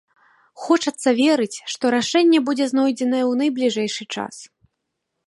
Хочацца 0.61 1.09
верыць, 1.19 1.57
што 1.73 1.91
рашэнне 1.97 2.39
будзе 2.47 2.65
знойдзенае 2.73 3.21
ў 3.31 3.33
найбліжэйшы 3.43 4.03
час. 4.17 4.35